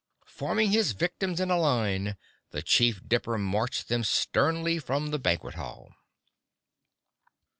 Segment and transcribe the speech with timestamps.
[0.25, 2.17] Forming his victims in a line
[2.49, 5.93] the Chief Dipper marched them sternly from the banquet hall.